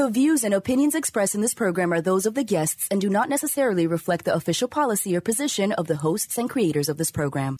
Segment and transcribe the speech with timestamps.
[0.00, 3.10] The views and opinions expressed in this program are those of the guests and do
[3.10, 7.10] not necessarily reflect the official policy or position of the hosts and creators of this
[7.10, 7.58] program.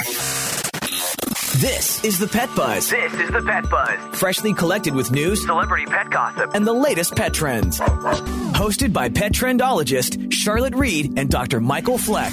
[1.58, 2.88] This is the Pet Buzz.
[2.88, 4.18] This is the Pet Buzz.
[4.18, 6.54] Freshly collected with news, Celebrity pet gossip.
[6.54, 7.79] and the latest pet trends.
[7.79, 11.61] Hosted by pet trendologist Charlotte Reed and Dr.
[11.61, 12.32] Michael Fleck.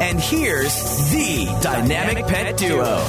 [0.00, 0.72] And here's
[1.10, 3.04] the dynamic pet duo.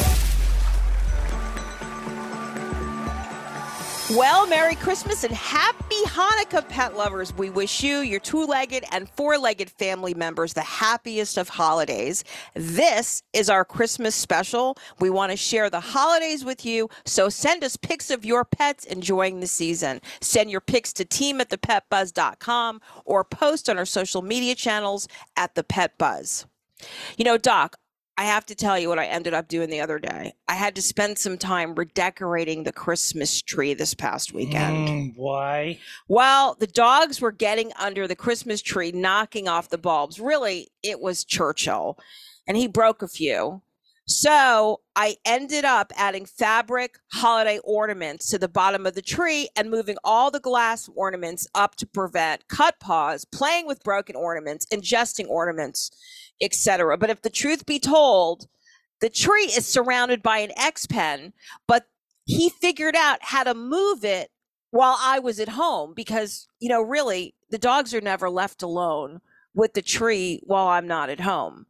[4.16, 7.34] Well, Merry Christmas and Happy Hanukkah, pet lovers.
[7.36, 12.23] We wish you, your two legged and four legged family members, the happiest of holidays.
[12.54, 14.77] This is our Christmas special.
[14.99, 18.85] We want to share the holidays with you, so send us pics of your pets
[18.85, 19.99] enjoying the season.
[20.21, 25.07] Send your pics to team at thepetbuzz.com or post on our social media channels
[25.38, 26.45] at the Pet Buzz.
[27.18, 27.77] You know, Doc,
[28.17, 30.34] I have to tell you what I ended up doing the other day.
[30.48, 34.88] I had to spend some time redecorating the Christmas tree this past weekend.
[34.88, 35.80] Mm, why?
[36.08, 40.20] Well, the dogs were getting under the Christmas tree, knocking off the bulbs.
[40.20, 41.98] Really, it was Churchill,
[42.48, 43.63] and he broke a few.
[44.05, 49.71] So I ended up adding fabric holiday ornaments to the bottom of the tree and
[49.71, 55.27] moving all the glass ornaments up to prevent cut paws, playing with broken ornaments, ingesting
[55.29, 55.90] ornaments,
[56.41, 56.98] etc.
[56.98, 58.48] But if the truth be told,
[59.01, 61.34] the tree is surrounded by an X pen,
[61.67, 61.87] but
[62.26, 64.31] he figured out how to move it
[64.72, 69.22] while I was at home because, you know, really, the dogs are never left alone
[69.53, 71.67] with the tree while I'm not at home.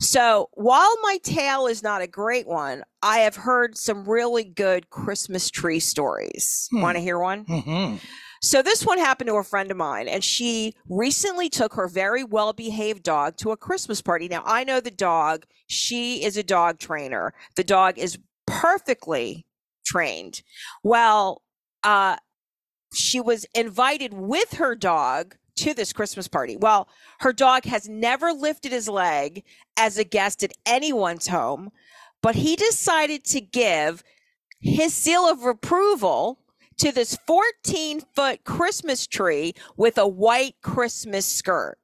[0.00, 4.88] So while my tale is not a great one, I have heard some really good
[4.88, 6.68] Christmas tree stories.
[6.70, 6.80] Hmm.
[6.80, 7.44] Want to hear one?
[7.44, 7.96] hmm
[8.40, 12.24] So this one happened to a friend of mine, and she recently took her very
[12.24, 14.28] well-behaved dog to a Christmas party.
[14.28, 17.34] Now I know the dog; she is a dog trainer.
[17.56, 19.46] The dog is perfectly
[19.84, 20.42] trained.
[20.82, 21.42] Well,
[21.84, 22.16] uh,
[22.94, 26.56] she was invited with her dog to this Christmas party.
[26.56, 26.88] Well,
[27.20, 29.44] her dog has never lifted his leg
[29.76, 31.70] as a guest at anyone's home,
[32.22, 34.02] but he decided to give
[34.60, 36.38] his seal of approval
[36.80, 41.76] to this 14 foot Christmas tree with a white Christmas skirt.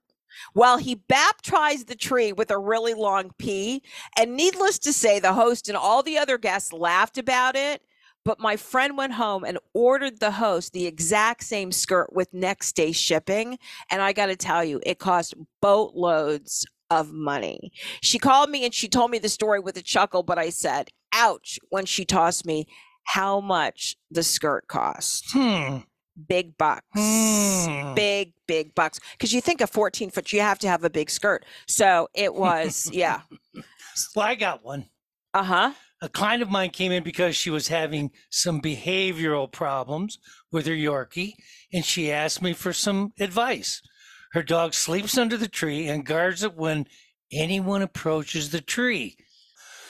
[0.55, 3.83] Well, he baptized the tree with a really long P.
[4.19, 7.83] And needless to say, the host and all the other guests laughed about it.
[8.25, 12.75] But my friend went home and ordered the host the exact same skirt with next
[12.75, 13.59] day shipping.
[13.91, 17.71] And I got to tell you, it cost boatloads of money.
[18.01, 20.89] She called me and she told me the story with a chuckle, but I said,
[21.13, 22.67] ouch, when she tossed me
[23.07, 25.25] how much the skirt cost.
[25.33, 25.79] Hmm.
[26.29, 26.85] Big bucks.
[26.95, 27.95] Hmm.
[27.95, 29.01] Big, big bucks.
[29.13, 31.45] Because you think a 14 foot, you have to have a big skirt.
[31.67, 33.23] So it was, yeah.
[34.15, 34.87] Well, I got one.
[35.35, 35.73] Uh huh.
[36.03, 40.19] A client of mine came in because she was having some behavioral problems
[40.53, 41.33] with her Yorkie,
[41.73, 43.81] and she asked me for some advice.
[44.33, 46.87] Her dog sleeps under the tree and guards it when
[47.33, 49.17] anyone approaches the tree.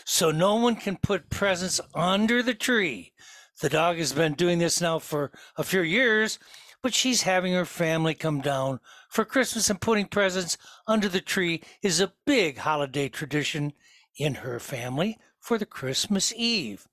[0.09, 3.13] So no one can put presents under the tree.
[3.61, 6.39] The dog has been doing this now for a few years,
[6.81, 8.79] but she's having her family come down
[9.11, 10.57] for Christmas and putting presents
[10.87, 13.73] under the tree is a big holiday tradition
[14.17, 16.87] in her family for the Christmas Eve.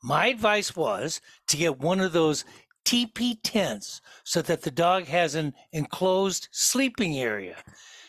[0.00, 2.44] My advice was to get one of those
[2.84, 7.56] teepee tents so that the dog has an enclosed sleeping area.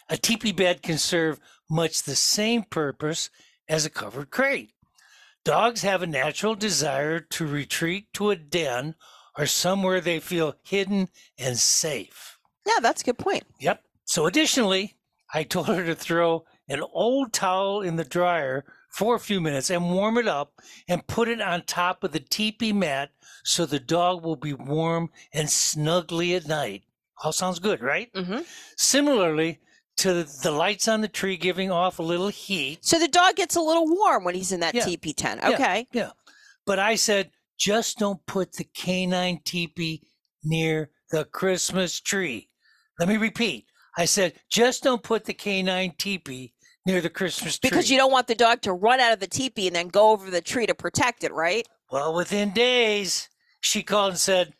[0.07, 3.31] A teepee bed can serve much the same purpose
[3.67, 4.71] as a covered crate.
[5.43, 8.95] Dogs have a natural desire to retreat to a den
[9.37, 12.37] or somewhere they feel hidden and safe.
[12.65, 13.43] Yeah, that's a good point.
[13.59, 13.81] Yep.
[14.05, 14.97] So additionally,
[15.33, 19.69] I told her to throw an old towel in the dryer for a few minutes
[19.69, 20.53] and warm it up
[20.87, 23.11] and put it on top of the teepee mat
[23.43, 26.83] so the dog will be warm and snuggly at night.
[27.23, 28.11] All sounds good, right?
[28.13, 28.41] Mm-hmm.
[28.75, 29.59] Similarly
[30.01, 32.83] to the lights on the tree giving off a little heat.
[32.83, 34.85] So the dog gets a little warm when he's in that Yeah.
[34.85, 35.41] teepee tent.
[35.43, 35.49] Yeah.
[35.51, 35.87] Okay.
[35.91, 36.11] Yeah.
[36.65, 40.01] But I said, just don't put the canine teepee
[40.43, 42.49] near the Christmas tree.
[42.99, 43.65] Let me repeat.
[43.97, 46.53] I said, just don't put the canine teepee
[46.85, 47.69] near the Christmas tree.
[47.69, 50.11] Because you don't want the dog to run out of the teepee and then go
[50.11, 51.67] over the tree to protect it, right?
[51.91, 54.53] Well, within days, she called and said,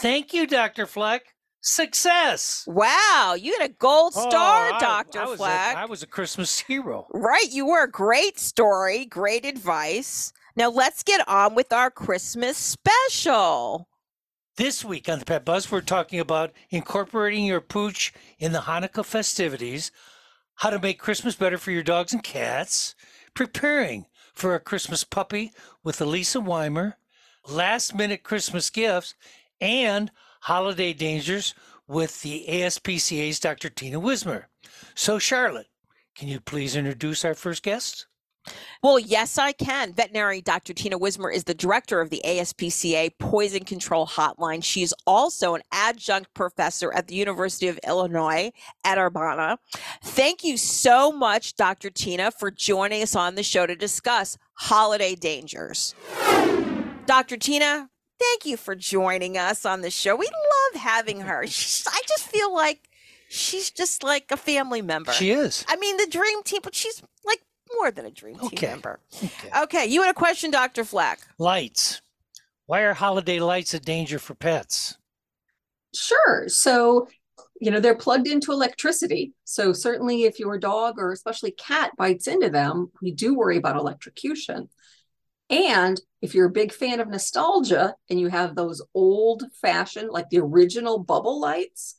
[0.00, 0.86] Thank you, Dr.
[0.86, 1.22] Fleck.
[1.62, 2.64] Success.
[2.66, 5.20] Wow, you had a gold oh, star, Oh, Dr.
[5.20, 5.76] I was Fleck.
[5.76, 7.06] I was a Christmas hero.
[7.12, 10.32] Right, you were a great story, great advice.
[10.56, 13.88] Now let's get on with our Christmas special.
[14.56, 19.04] This week on the Pet Buzz, we're talking about incorporating your pooch in the Hanukkah
[19.04, 19.90] festivities,
[20.56, 22.94] how to make Christmas better for your dogs and cats,
[23.34, 25.52] preparing for a Christmas puppy
[25.84, 26.96] with Elissa Weimer,
[27.48, 29.14] last minute Christmas gifts,
[29.60, 30.10] and
[30.40, 31.54] holiday dangers
[31.86, 33.68] with the ASPCA's Dr.
[33.68, 34.48] Tina Wismer.
[34.94, 35.68] So, Charlotte,
[36.14, 38.06] can you please introduce our first guest?
[38.82, 39.92] Well, yes, I can.
[39.92, 40.72] Veterinary Dr.
[40.72, 44.64] Tina Wismer is the director of the ASPCA Poison Control Hotline.
[44.64, 48.50] She's also an adjunct professor at the University of Illinois
[48.84, 49.58] at Urbana.
[50.02, 51.90] Thank you so much, Dr.
[51.90, 55.94] Tina, for joining us on the show to discuss holiday dangers.
[57.04, 57.36] Dr.
[57.36, 57.90] Tina,
[58.20, 60.14] thank you for joining us on the show.
[60.14, 61.46] We love having her.
[61.46, 62.88] She's, I just feel like
[63.28, 65.12] she's just like a family member.
[65.12, 65.64] She is.
[65.68, 67.40] I mean, the dream team, but she's like
[67.76, 68.66] more than a dream team Okay.
[68.68, 69.00] member.
[69.24, 69.50] Okay.
[69.62, 70.84] Okay, you had a question, Dr.
[70.84, 71.20] Fleck.
[71.38, 72.00] Lights.
[72.66, 74.96] Why are holiday lights a danger for pets?
[75.94, 76.44] Sure.
[76.48, 77.08] So,
[77.60, 79.32] you know, they're plugged into electricity.
[79.44, 83.76] So, certainly if your dog or especially cat bites into them, we do worry about
[83.76, 84.68] electrocution.
[85.50, 90.30] And if you're a big fan of nostalgia and you have those old fashioned, like
[90.30, 91.96] the original bubble lights,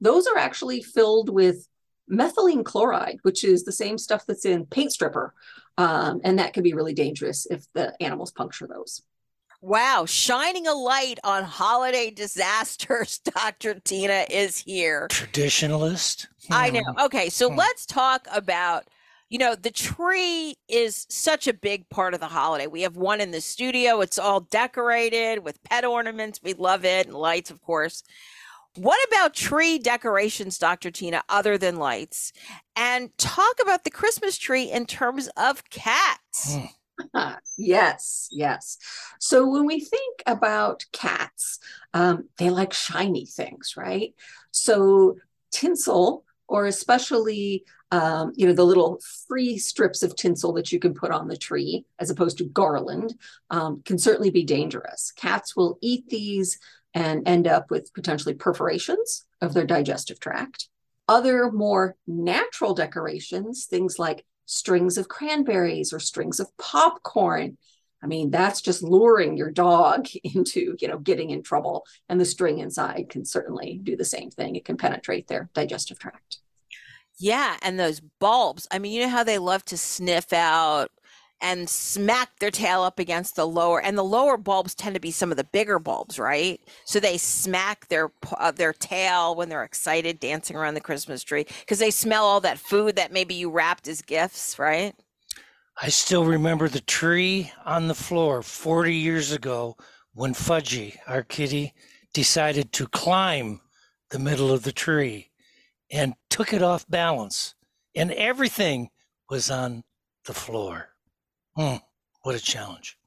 [0.00, 1.68] those are actually filled with
[2.10, 5.34] methylene chloride, which is the same stuff that's in paint stripper.
[5.76, 9.02] Um, and that can be really dangerous if the animals puncture those.
[9.60, 13.18] Wow, shining a light on holiday disasters.
[13.24, 13.80] Dr.
[13.80, 15.08] Tina is here.
[15.10, 16.26] Traditionalist?
[16.50, 16.74] I Hmm.
[16.74, 17.04] know.
[17.06, 17.56] Okay, so Hmm.
[17.56, 18.84] let's talk about
[19.28, 22.66] you know, the tree is such a big part of the holiday.
[22.66, 24.00] We have one in the studio.
[24.00, 26.40] It's all decorated with pet ornaments.
[26.42, 28.02] We love it and lights, of course.
[28.76, 30.90] What about tree decorations, Dr.
[30.90, 32.32] Tina, other than lights?
[32.74, 36.56] And talk about the Christmas tree in terms of cats.
[36.56, 36.66] Hmm.
[37.56, 38.78] Yes, yes.
[39.18, 41.58] So when we think about cats,
[41.92, 44.14] um, they like shiny things, right?
[44.50, 45.16] So
[45.50, 50.94] tinsel, or especially, um, you know, the little free strips of tinsel that you can
[50.94, 53.14] put on the tree, as opposed to garland,
[53.50, 55.12] um, can certainly be dangerous.
[55.12, 56.58] Cats will eat these
[56.92, 60.68] and end up with potentially perforations of their digestive tract.
[61.06, 67.58] Other more natural decorations, things like strings of cranberries or strings of popcorn.
[68.02, 71.86] I mean, that's just luring your dog into, you know, getting in trouble.
[72.08, 74.56] And the string inside can certainly do the same thing.
[74.56, 76.40] It can penetrate their digestive tract.
[77.18, 78.66] Yeah, and those bulbs.
[78.70, 80.90] I mean, you know how they love to sniff out
[81.40, 85.10] and smack their tail up against the lower, and the lower bulbs tend to be
[85.10, 86.60] some of the bigger bulbs, right?
[86.84, 91.46] So they smack their uh, their tail when they're excited, dancing around the Christmas tree
[91.60, 94.94] because they smell all that food that maybe you wrapped as gifts, right?
[95.80, 99.76] I still remember the tree on the floor 40 years ago
[100.12, 101.74] when Fudgy, our kitty,
[102.12, 103.60] decided to climb
[104.10, 105.30] the middle of the tree
[105.94, 107.54] and took it off balance,
[107.94, 108.90] and everything
[109.30, 109.84] was on
[110.26, 110.88] the floor.
[111.56, 111.76] Hmm,
[112.22, 112.98] what a challenge.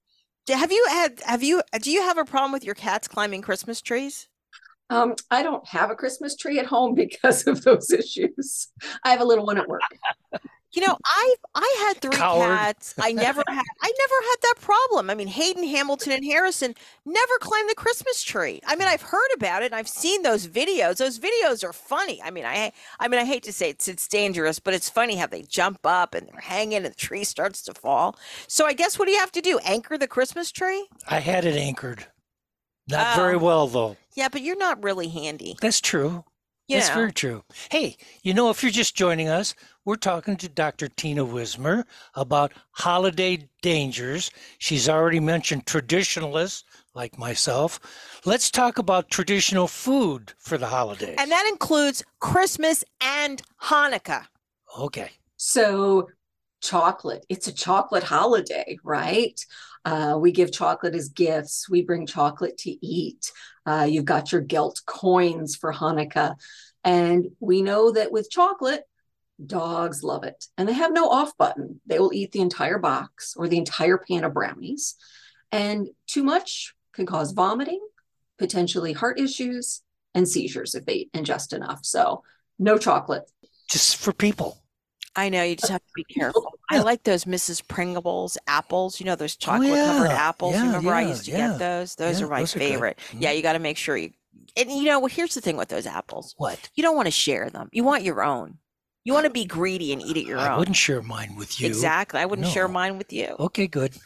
[0.47, 1.19] Have you had?
[1.25, 1.61] Have you?
[1.81, 4.29] Do you have a problem with your cats climbing Christmas trees?
[4.89, 8.69] Um, I don't have a Christmas tree at home because of those issues.
[9.03, 9.81] I have a little one at work.
[10.77, 12.45] You know, I I had three Coward.
[12.55, 12.93] cats.
[12.99, 15.09] I never had I never had that problem.
[15.09, 18.61] I mean, Hayden, Hamilton, and Harrison never climbed the Christmas tree.
[18.67, 20.97] I mean, I've heard about it and I've seen those videos.
[20.97, 22.21] Those videos are funny.
[22.23, 25.15] I mean, I I mean, I hate to say it's it's dangerous, but it's funny
[25.15, 28.15] how they jump up and they're hanging and the tree starts to fall.
[28.47, 29.57] So I guess what do you have to do?
[29.65, 30.87] Anchor the Christmas tree?
[31.07, 32.05] I had it anchored.
[32.87, 33.39] Not very Oh.
[33.39, 33.97] well, though.
[34.15, 35.57] Yeah, but you're not really handy.
[35.59, 36.23] That's true.
[36.67, 36.95] You That's know.
[36.95, 37.43] very true.
[37.71, 39.55] Hey, you know, if you're just joining us,
[39.87, 40.89] we're talking to Dr.
[40.89, 44.29] Tina Wismer about holiday dangers.
[44.57, 47.79] She's already mentioned traditionalists like myself.
[48.25, 51.15] Let's talk about traditional food for the holidays.
[51.17, 54.25] And that includes Christmas and Hanukkah.
[54.77, 55.11] okay.
[55.37, 56.09] So,
[56.61, 59.39] chocolate, it's a chocolate holiday, right?
[59.85, 63.31] Uh, we give chocolate as gifts, we bring chocolate to eat.
[63.65, 66.35] Uh, you've got your Gelt coins for Hanukkah.
[66.83, 68.83] And we know that with chocolate,
[69.45, 70.45] dogs love it.
[70.57, 71.81] And they have no off button.
[71.85, 74.95] They will eat the entire box or the entire pan of brownies.
[75.51, 77.81] And too much can cause vomiting,
[78.37, 79.81] potentially heart issues,
[80.13, 81.79] and seizures if they ingest enough.
[81.83, 82.23] So,
[82.57, 83.29] no chocolate.
[83.69, 84.57] Just for people.
[85.15, 86.59] I know you just have to be careful.
[86.69, 87.63] I like those Mrs.
[87.65, 88.99] Prindable's apples.
[88.99, 90.29] You know those oh, chocolate covered yeah.
[90.29, 90.53] apples.
[90.55, 91.49] You Yeah, remember I used to yeah.
[91.49, 91.95] get those.
[91.95, 92.69] Those Yeah, are my those are good.
[92.69, 92.97] favorite.
[93.09, 93.21] Mm-hmm.
[93.23, 94.11] Yeah, you got to make sure you.
[94.55, 96.35] And you know, well, here's the thing with those apples.
[96.37, 96.69] What?
[96.75, 97.69] You don't want to share them.
[97.71, 98.59] You want your own.
[99.07, 100.51] You want to be greedy and eat it your I own.
[100.51, 101.67] I wouldn't share mine with you.
[101.67, 102.19] Exactly.
[102.19, 103.37] I wouldn't share mine with you.
[103.39, 103.93] Okay, good.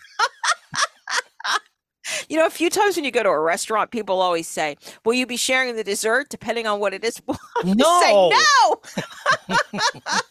[2.30, 5.14] You know, a few times when you go to a restaurant, people always say, "Will
[5.14, 7.22] you be sharing the dessert?" Depending on what it is.
[7.64, 8.00] No.
[8.02, 8.82] say no.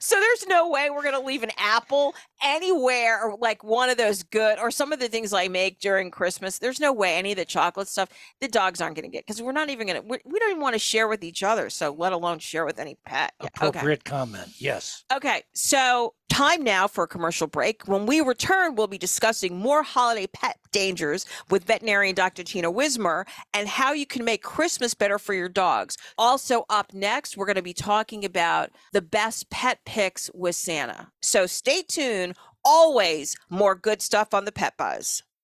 [0.00, 3.96] so, there's no way we're going to leave an apple anywhere or like one of
[3.96, 6.58] those good or some of the things I make during Christmas.
[6.58, 8.08] There's no way any of the chocolate stuff
[8.40, 10.62] the dogs aren't going to get because we're not even going to, we don't even
[10.62, 11.70] want to share with each other.
[11.70, 13.32] So let alone share with any pet.
[13.40, 14.10] Yeah, Appropriate okay.
[14.10, 14.48] comment.
[14.58, 15.04] Yes.
[15.12, 15.42] Okay.
[15.54, 17.88] So time now for a commercial break.
[17.88, 22.42] When we return, we'll be discussing more holiday pet dangers with veterinarian Dr.
[22.42, 23.24] Tina Wismer
[23.54, 25.96] and how you can make Christmas better for your dogs.
[26.18, 31.10] Also, up next, we're going to be talking about the best pet picks with Santa.
[31.22, 32.34] So stay tuned.
[32.66, 35.22] Always more good stuff on the Pet Buzz.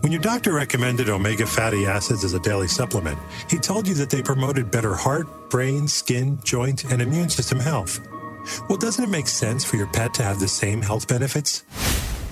[0.00, 4.10] When your doctor recommended omega fatty acids as a daily supplement, he told you that
[4.10, 8.00] they promoted better heart, brain, skin, joint, and immune system health.
[8.68, 11.64] Well, doesn't it make sense for your pet to have the same health benefits?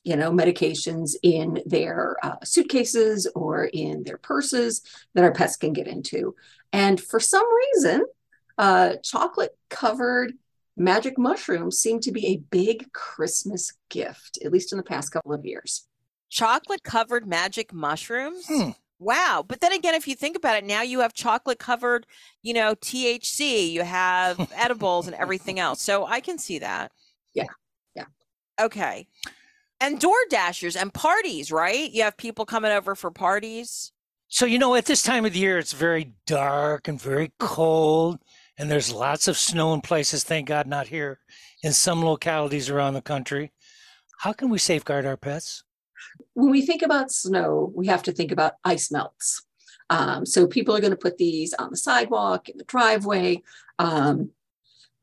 [0.02, 4.82] you know, medications in their uh, suitcases or in their purses
[5.14, 6.34] that our pets can get into.
[6.72, 8.06] And for some reason,
[8.58, 10.32] uh, chocolate covered
[10.76, 15.32] magic mushrooms seem to be a big Christmas gift, at least in the past couple
[15.32, 15.86] of years.
[16.30, 18.46] Chocolate covered magic mushrooms?
[18.48, 18.70] Hmm.
[18.98, 19.44] Wow.
[19.46, 22.06] But then again, if you think about it, now you have chocolate covered,
[22.42, 25.80] you know, THC, you have edibles and everything else.
[25.80, 26.92] So I can see that.
[27.34, 27.46] Yeah.
[27.94, 28.04] Yeah.
[28.60, 29.06] Okay.
[29.80, 31.90] And door dashers and parties, right?
[31.90, 33.92] You have people coming over for parties.
[34.28, 38.20] So, you know, at this time of the year, it's very dark and very cold
[38.60, 41.18] and there's lots of snow in places, thank God not here,
[41.62, 43.52] in some localities around the country.
[44.18, 45.64] How can we safeguard our pets?
[46.34, 49.44] When we think about snow, we have to think about ice melts.
[49.90, 53.42] Um, so people are going to put these on the sidewalk, in the driveway.
[53.78, 54.30] Um,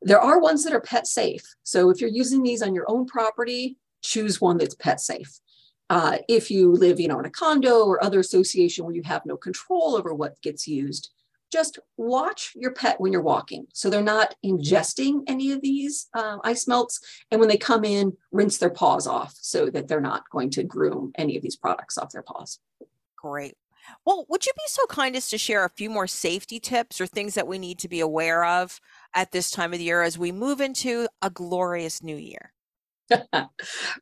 [0.02, 1.44] there are ones that are pet safe.
[1.64, 5.40] So if you're using these on your own property, choose one that's pet safe.
[5.90, 9.26] Uh, if you live, you know, in a condo or other association where you have
[9.26, 11.10] no control over what gets used,
[11.52, 13.68] just watch your pet when you're walking.
[13.74, 17.00] So they're not ingesting any of these uh, ice melts.
[17.32, 20.64] And when they come in, rinse their paws off so that they're not going to
[20.64, 22.60] groom any of these products off their paws.
[23.16, 23.56] Great.
[24.06, 27.08] Well, would you be so kind as to share a few more safety tips or
[27.08, 28.82] things that we need to be aware of
[29.14, 32.54] at this time of the year as we move into a glorious new year?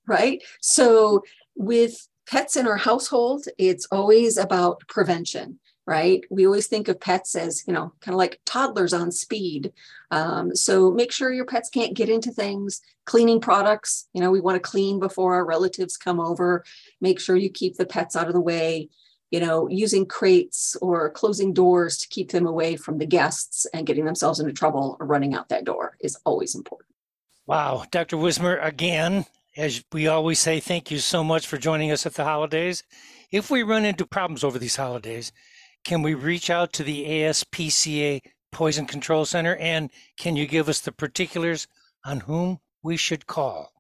[0.08, 0.42] right.
[0.62, 1.24] So,
[1.56, 6.24] with pets in our household, it's always about prevention right?
[6.30, 9.72] We always think of pets as, you know, kind of like toddlers on speed.
[10.12, 12.82] Um, so make sure your pets can't get into things.
[13.06, 16.64] Cleaning products, you know, we want to clean before our relatives come over.
[17.02, 18.90] Make sure you keep the pets out of the way.
[19.32, 23.86] You know, using crates or closing doors to keep them away from the guests and
[23.86, 26.90] getting themselves into trouble or running out that door is always important.
[27.46, 28.18] Wow, Dr.
[28.18, 29.26] Wismer, again,
[29.58, 32.84] as we always say, thank you so much for joining us at the holidays.
[33.32, 35.32] If we run into problems over these holidays,
[35.86, 39.56] can we reach out to the ASPCA Poison Control Center?
[39.58, 41.68] And can you give us the particulars
[42.04, 43.72] on whom we should call?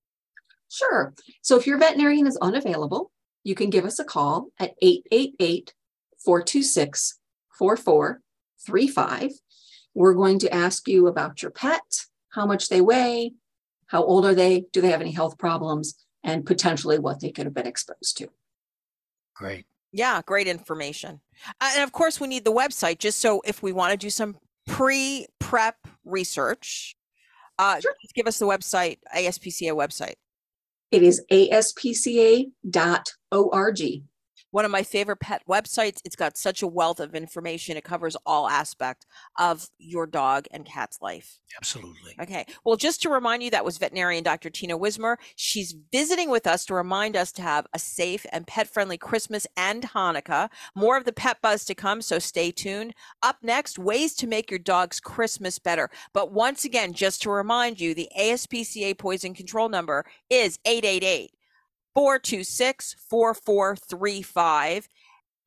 [0.69, 1.13] Sure.
[1.41, 3.11] So if your veterinarian is unavailable,
[3.43, 5.73] you can give us a call at 888
[6.23, 7.19] 426
[7.57, 9.31] 4435.
[9.93, 13.33] We're going to ask you about your pet, how much they weigh,
[13.87, 17.45] how old are they, do they have any health problems, and potentially what they could
[17.45, 18.27] have been exposed to.
[19.35, 19.65] Great.
[19.95, 21.21] Yeah, great information.
[21.61, 24.09] Uh, and of course, we need the website just so if we want to do
[24.09, 24.35] some
[24.67, 26.97] pre prep research,
[27.57, 27.95] uh, sure.
[28.13, 30.15] give us the website, ASPCA website.
[30.91, 32.51] It is aspca.org
[34.55, 35.99] one of my favorite pet websites.
[36.05, 37.75] It's got such a wealth of information.
[37.75, 39.05] It covers all aspect
[39.37, 41.41] of your dog and cat's life.
[41.57, 42.15] Absolutely.
[42.21, 42.45] Okay.
[42.63, 44.49] Well, just to remind you, that was veterinarian Dr.
[44.49, 45.19] Tina Wismer.
[45.35, 49.45] She's visiting with us to remind us to have a safe and pet friendly Christmas
[49.57, 50.47] and Hanukkah.
[50.73, 52.93] More of the pet buzz to come, so stay tuned.
[53.21, 55.89] Up next, ways to make your dog's Christmas better.
[56.13, 61.34] But once again, just to remind you, the ASPCA poison control number is 888
[61.95, 64.89] 426 4435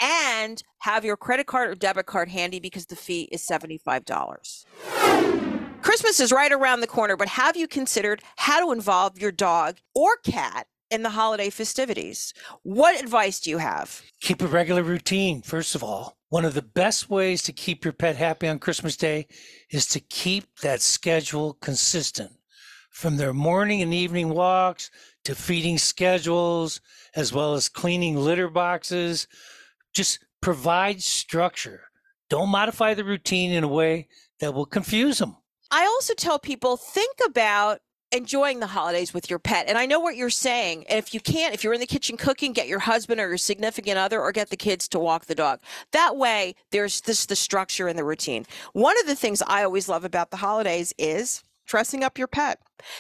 [0.01, 4.65] and have your credit card or debit card handy because the fee is $75.
[5.83, 9.77] Christmas is right around the corner, but have you considered how to involve your dog
[9.95, 12.33] or cat in the holiday festivities?
[12.63, 14.03] What advice do you have?
[14.21, 16.17] Keep a regular routine, first of all.
[16.31, 19.27] One of the best ways to keep your pet happy on Christmas Day
[19.71, 22.33] is to keep that schedule consistent.
[22.91, 24.91] From their morning and evening walks
[25.25, 26.81] to feeding schedules,
[27.15, 29.27] as well as cleaning litter boxes.
[29.95, 31.83] Just provide structure.
[32.31, 34.09] Don't modify the routine in a way
[34.41, 35.37] that will confuse them.
[35.71, 39.67] I also tell people think about enjoying the holidays with your pet.
[39.69, 40.87] And I know what you're saying.
[40.89, 43.37] And if you can't, if you're in the kitchen cooking, get your husband or your
[43.37, 45.61] significant other or get the kids to walk the dog.
[45.93, 48.47] That way, there's this the structure and the routine.
[48.73, 52.59] One of the things I always love about the holidays is dressing up your pet.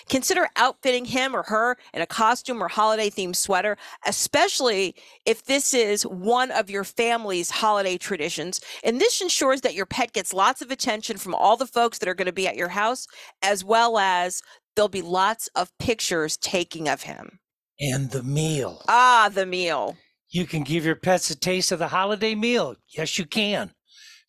[0.08, 3.76] Consider outfitting him or her in a costume or holiday themed sweater,
[4.06, 8.60] especially if this is one of your family's holiday traditions.
[8.84, 12.08] And this ensures that your pet gets lots of attention from all the folks that
[12.08, 13.06] are going to be at your house,
[13.42, 14.42] as well as
[14.74, 17.38] there'll be lots of pictures taking of him.
[17.80, 18.82] And the meal.
[18.88, 19.96] Ah, the meal.
[20.30, 22.76] You can give your pets a taste of the holiday meal.
[22.96, 23.72] Yes, you can.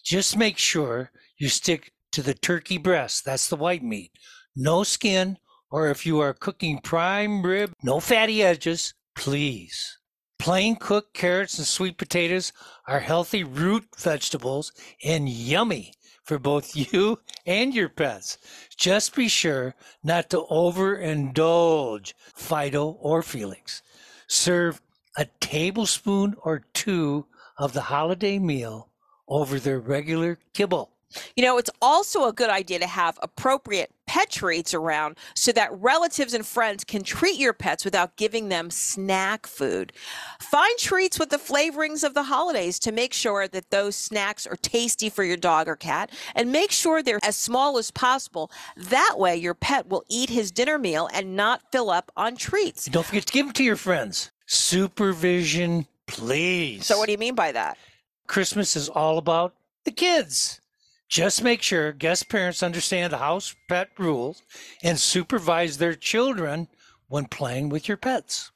[0.04, 3.26] Just make sure you stick to the turkey breast.
[3.26, 4.12] That's the white meat.
[4.56, 5.38] No skin,
[5.72, 9.98] or if you are cooking prime rib, no fatty edges, please.
[10.40, 12.54] Plain cooked carrots and sweet potatoes
[12.88, 14.72] are healthy root vegetables
[15.04, 15.94] and yummy
[16.24, 18.38] for both you and your pets.
[18.78, 23.82] Just be sure not to overindulge Fido or Felix.
[24.28, 24.82] Serve
[25.18, 27.26] a tablespoon or two
[27.58, 28.90] of the holiday meal
[29.28, 30.92] over their regular kibble.
[31.36, 35.72] You know, it's also a good idea to have appropriate pet treats around so that
[35.72, 39.94] relatives and friends can treat your pets without giving them snack food.
[40.40, 44.56] Find treats with the flavorings of the holidays to make sure that those snacks are
[44.56, 48.52] tasty for your dog or cat and make sure they're as small as possible.
[48.76, 52.86] That way, your pet will eat his dinner meal and not fill up on treats.
[52.86, 54.32] Don't forget to give them to your friends.
[54.48, 56.86] Supervision, please.
[56.88, 57.78] So, what do you mean by that?
[58.26, 59.54] Christmas is all about
[59.86, 60.62] the kids.
[61.10, 64.44] Just make sure guest parents understand the house pet rules
[64.84, 66.68] and supervise their children
[67.08, 68.52] when playing with your pets.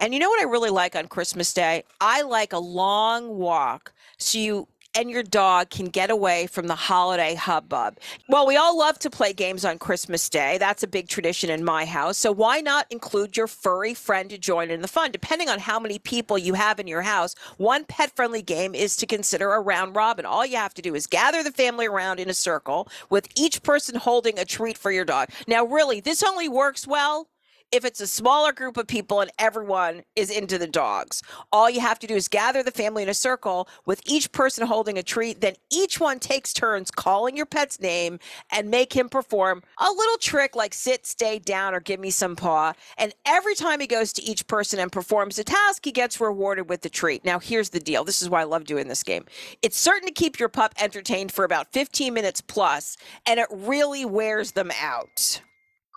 [0.00, 1.84] And you know what I really like on Christmas Day?
[2.00, 6.74] I like a long walk so you and your dog can get away from the
[6.74, 7.98] holiday hubbub.
[8.28, 10.58] Well, we all love to play games on Christmas Day.
[10.58, 12.18] That's a big tradition in my house.
[12.18, 15.10] So why not include your furry friend to join in the fun?
[15.10, 18.96] Depending on how many people you have in your house, one pet friendly game is
[18.96, 20.26] to consider a round robin.
[20.26, 23.62] All you have to do is gather the family around in a circle with each
[23.62, 25.30] person holding a treat for your dog.
[25.46, 27.28] Now, really, this only works well
[27.72, 31.22] if it's a smaller group of people and everyone is into the dogs.
[31.50, 34.66] All you have to do is gather the family in a circle with each person
[34.66, 35.40] holding a treat.
[35.40, 38.18] Then each one takes turns calling your pet's name
[38.50, 42.36] and make him perform a little trick like sit, stay down, or give me some
[42.36, 42.74] paw.
[42.98, 46.68] And every time he goes to each person and performs a task, he gets rewarded
[46.68, 47.24] with the treat.
[47.24, 49.24] Now, here's the deal this is why I love doing this game.
[49.62, 54.04] It's certain to keep your pup entertained for about 15 minutes plus, and it really
[54.04, 55.40] wears them out.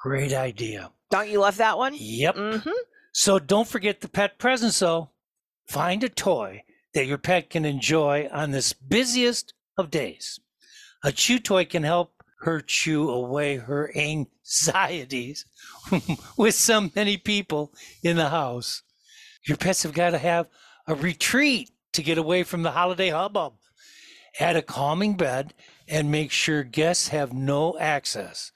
[0.01, 0.91] Great idea.
[1.15, 1.93] Don't you love that one?
[1.95, 2.35] Yep.
[2.35, 2.69] Mm-hmm.
[3.13, 5.11] So don't forget the pet presents, though.
[5.65, 10.41] Find a toy that your pet can enjoy on this busiest of days.
[11.05, 15.45] A chew toy can help her chew away her anxieties
[16.37, 17.73] with so many people
[18.03, 18.83] in the house.
[19.47, 20.47] Your pets have got to have
[20.85, 23.53] a retreat to get away from the holiday hubbub.
[24.37, 25.53] Add a calming bed
[25.87, 28.51] and make sure guests have no access.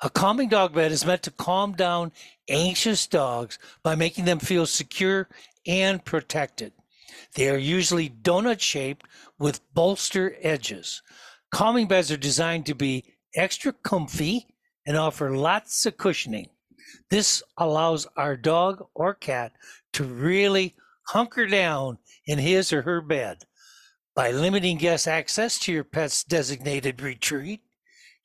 [0.00, 2.12] A calming dog bed is meant to calm down
[2.48, 5.28] anxious dogs by making them feel secure
[5.66, 6.72] and protected.
[7.34, 9.06] They are usually donut shaped
[9.38, 11.02] with bolster edges.
[11.50, 14.46] Calming beds are designed to be extra comfy
[14.86, 16.50] and offer lots of cushioning.
[17.10, 19.52] This allows our dog or cat
[19.94, 20.76] to really
[21.08, 23.38] hunker down in his or her bed.
[24.14, 27.62] By limiting guest access to your pet's designated retreat,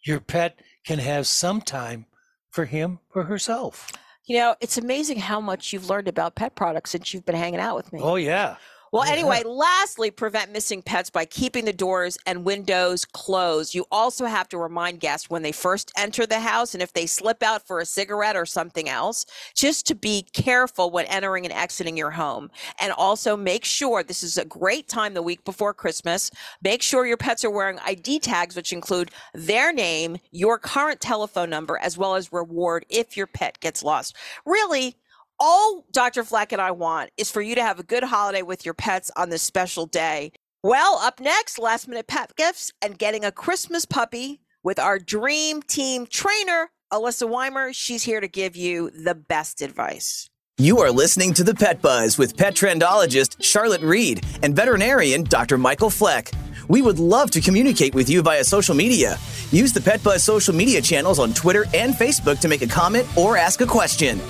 [0.05, 2.05] your pet can have some time
[2.49, 3.91] for him or herself.
[4.25, 7.59] You know, it's amazing how much you've learned about pet products since you've been hanging
[7.59, 7.99] out with me.
[8.01, 8.55] Oh, yeah.
[8.93, 9.13] Well, Yeah.
[9.13, 13.73] anyway, lastly, prevent missing pets by keeping the doors and windows closed.
[13.73, 17.07] You also have to remind guests when they first enter the house and if they
[17.07, 19.25] slip out for a cigarette or something else,
[19.55, 22.51] just to be careful when entering and exiting your home.
[22.79, 26.29] And also make sure this is a great time the week before Christmas.
[26.61, 31.49] Make sure your pets are wearing ID tags, which include their name, your current telephone
[31.49, 34.15] number, as well as reward if your pet gets lost.
[34.45, 34.95] Really,
[35.39, 36.23] all Dr.
[36.23, 39.11] Fleck and I want is for you to have a good holiday with your pets
[39.15, 40.31] on this special day.
[40.63, 45.61] Well, up next, last minute pet gifts and getting a Christmas puppy with our dream
[45.61, 47.73] team trainer, Elissa Weimer.
[47.73, 50.29] She's here to give you the best advice.
[50.59, 55.57] You are listening to the Pet Buzz with pet trendologist Charlotte Reed and veterinarian Dr.
[55.57, 56.31] Michael Fleck.
[56.67, 59.17] We would love to communicate with you via social media.
[59.51, 63.07] Use the Pet Buzz social media channels on Twitter and Facebook to make a comment
[63.17, 64.21] or ask a question.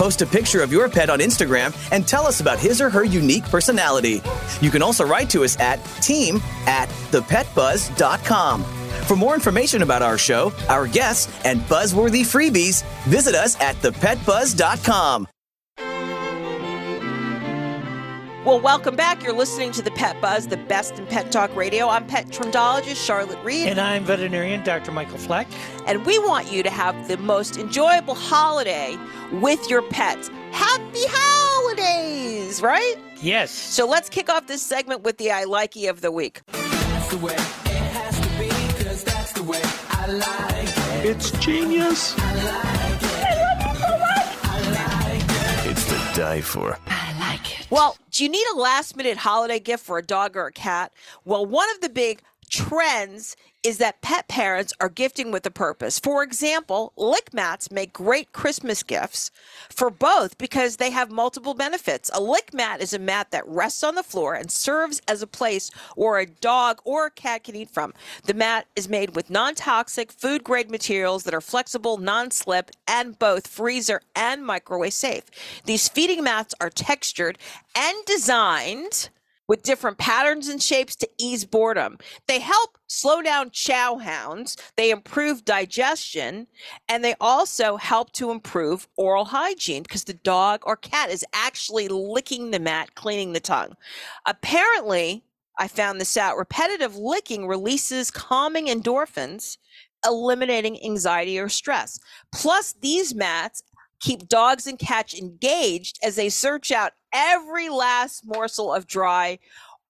[0.00, 3.04] Post a picture of your pet on Instagram and tell us about his or her
[3.04, 4.22] unique personality.
[4.62, 6.36] You can also write to us at team
[6.66, 8.64] at thepetbuzz.com.
[9.04, 15.28] For more information about our show, our guests, and buzzworthy freebies, visit us at thepetbuzz.com.
[18.46, 19.22] Well, welcome back.
[19.22, 21.88] You're listening to the Pet Buzz, the best in pet talk radio.
[21.88, 23.68] I'm pet trendologist Charlotte Reed.
[23.68, 24.92] And I'm veterinarian Dr.
[24.92, 25.46] Michael Fleck.
[25.86, 28.96] and we want you to have the most enjoyable holiday
[29.30, 30.30] with your pets.
[30.52, 32.96] Happy holidays, right?
[33.20, 33.50] Yes.
[33.50, 36.40] So let's kick off this segment with the I likey of the week.
[41.02, 42.14] It's genius.
[45.66, 46.78] It's to die for.
[47.70, 50.92] Well, do you need a last minute holiday gift for a dog or a cat?
[51.24, 52.20] Well, one of the big
[52.68, 55.98] trends is that pet parents are gifting with a purpose.
[55.98, 59.30] For example, lick mats make great Christmas gifts
[59.68, 62.10] for both because they have multiple benefits.
[62.14, 65.26] A lick mat is a mat that rests on the floor and serves as a
[65.26, 67.92] place where a dog or a cat can eat from.
[68.24, 72.70] The mat is made with non toxic, food grade materials that are flexible, non slip,
[72.88, 75.24] and both freezer and microwave safe.
[75.64, 77.38] These feeding mats are textured
[77.74, 79.10] and designed
[79.50, 81.98] with different patterns and shapes to ease boredom.
[82.28, 86.46] They help slow down chow hounds, they improve digestion,
[86.88, 91.88] and they also help to improve oral hygiene because the dog or cat is actually
[91.88, 93.74] licking the mat, cleaning the tongue.
[94.24, 95.24] Apparently,
[95.58, 99.58] I found this out repetitive licking releases calming endorphins,
[100.06, 101.98] eliminating anxiety or stress.
[102.32, 103.64] Plus, these mats
[103.98, 109.38] keep dogs and cats engaged as they search out every last morsel of dry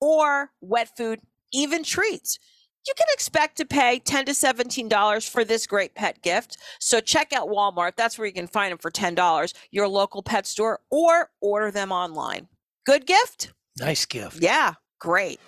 [0.00, 1.20] or wet food,
[1.52, 2.38] even treats.
[2.87, 6.56] You can expect to pay 10 to $17 for this great pet gift.
[6.78, 7.92] So check out Walmart.
[7.96, 11.92] That's where you can find them for $10, your local pet store, or order them
[11.92, 12.48] online.
[12.87, 13.52] Good gift?
[13.78, 14.42] Nice gift.
[14.42, 15.40] Yeah, great.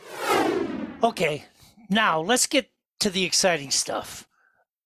[1.03, 1.45] Okay,
[1.89, 4.29] now let's get to the exciting stuff.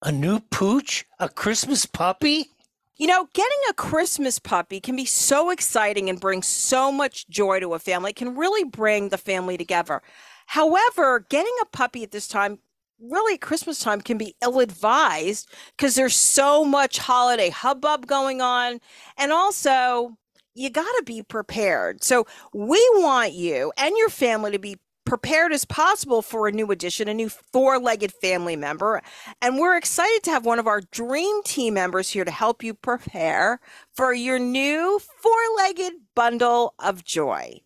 [0.03, 1.05] A new pooch?
[1.19, 2.51] A Christmas puppy?
[2.97, 7.61] You know, getting a Christmas puppy can be so exciting and bring so much joy
[7.61, 8.11] to a family.
[8.11, 10.01] It can really bring the family together.
[10.47, 12.59] However, getting a puppy at this time
[12.99, 18.81] really Christmas time can be ill advised because there's so much holiday hubbub going on.
[19.19, 20.17] And also,
[20.55, 22.03] you got to be prepared.
[22.03, 26.71] So, we want you and your family to be prepared as possible for a new
[26.71, 29.01] addition, a new four legged family member.
[29.41, 32.75] And we're excited to have one of our dream team members here to help you
[32.75, 33.61] prepare
[33.95, 37.61] for your new four legged bundle of joy.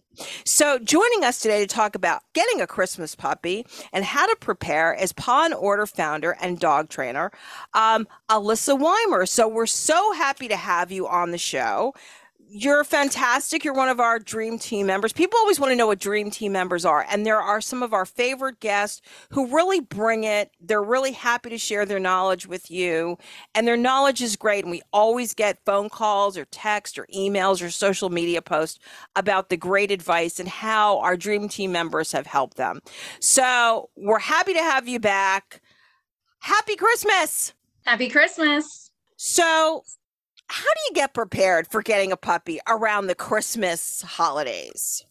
[0.44, 4.92] So, joining us today to talk about getting a Christmas puppy and how to prepare
[4.92, 7.30] is Paw and Order founder and dog trainer,
[7.74, 9.24] um, Elissa Weimer.
[9.24, 11.94] So, we're so happy to have you on the show
[12.52, 13.64] you're fantastic.
[13.64, 15.12] You're one of our dream team members.
[15.12, 17.06] People always want to know what dream team members are.
[17.08, 20.50] And there are some of our favorite guests who really bring it.
[20.60, 23.18] They're really happy to share their knowledge with you.
[23.54, 24.64] And their knowledge is great.
[24.64, 28.80] And we always get phone calls or text or emails or social media posts
[29.14, 32.80] about the great advice and how our dream team members have helped them.
[33.20, 35.60] So we're happy to have you back.
[36.40, 37.54] Happy Christmas.
[37.84, 38.90] Happy Christmas.
[39.16, 39.84] So
[40.50, 45.04] how do you get prepared for getting a puppy around the Christmas holidays?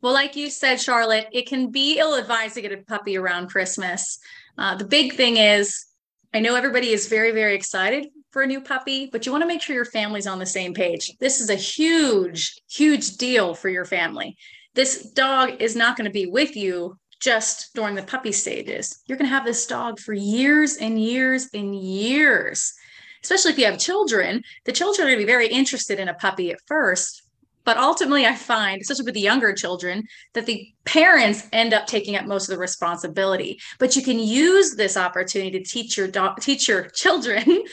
[0.00, 3.48] Well, like you said, Charlotte, it can be ill advised to get a puppy around
[3.48, 4.18] Christmas.
[4.58, 5.86] Uh, the big thing is,
[6.34, 9.48] I know everybody is very, very excited for a new puppy, but you want to
[9.48, 11.12] make sure your family's on the same page.
[11.20, 14.36] This is a huge, huge deal for your family.
[14.74, 19.00] This dog is not going to be with you just during the puppy stages.
[19.06, 22.74] You're going to have this dog for years and years and years
[23.22, 26.14] especially if you have children, the children are going to be very interested in a
[26.14, 27.22] puppy at first.
[27.64, 32.16] But ultimately, I find, especially with the younger children, that the parents end up taking
[32.16, 33.60] up most of the responsibility.
[33.78, 36.08] But you can use this opportunity to teach your
[36.40, 37.64] teach your children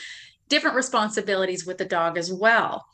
[0.48, 2.86] different responsibilities with the dog as well.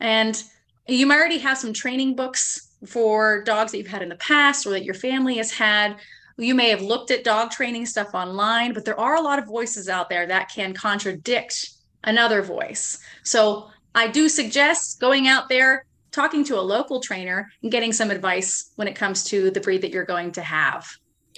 [0.00, 0.42] And
[0.88, 4.66] you might already have some training books for dogs that you've had in the past
[4.66, 5.96] or that your family has had.
[6.36, 9.46] You may have looked at dog training stuff online, but there are a lot of
[9.46, 11.70] voices out there that can contradict
[12.04, 12.98] another voice.
[13.22, 18.10] So I do suggest going out there, talking to a local trainer, and getting some
[18.10, 20.86] advice when it comes to the breed that you're going to have.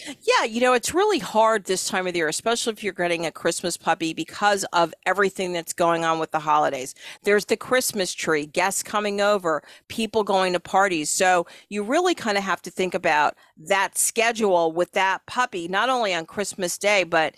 [0.06, 3.24] Yeah, you know, it's really hard this time of the year, especially if you're getting
[3.24, 6.94] a Christmas puppy because of everything that's going on with the holidays.
[7.22, 11.10] There's the Christmas tree, guests coming over, people going to parties.
[11.10, 15.88] So you really kind of have to think about that schedule with that puppy, not
[15.88, 17.34] only on Christmas Day, but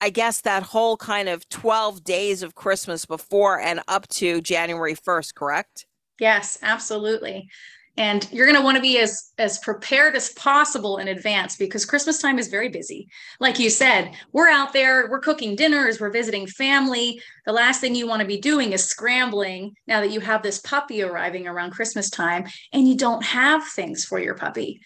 [0.00, 4.94] I guess that whole kind of 12 days of Christmas before and up to January
[4.94, 5.86] 1st, correct?
[6.20, 7.48] Yes, absolutely.
[7.96, 11.84] And you're going to want to be as as prepared as possible in advance because
[11.84, 13.08] Christmas time is very busy.
[13.40, 17.20] Like you said, we're out there, we're cooking dinners, we're visiting family.
[17.44, 20.60] The last thing you want to be doing is scrambling now that you have this
[20.60, 24.80] puppy arriving around Christmas time and you don't have things for your puppy.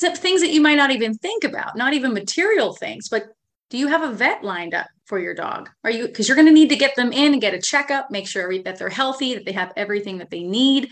[0.00, 3.24] things that you might not even think about, not even material things, but
[3.70, 5.70] do you have a vet lined up for your dog?
[5.84, 8.10] Are you because you're going to need to get them in and get a checkup,
[8.10, 10.90] make sure that they're healthy, that they have everything that they need.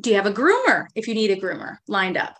[0.00, 2.36] Do you have a groomer if you need a groomer lined up?